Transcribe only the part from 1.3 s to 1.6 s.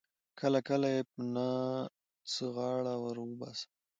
نه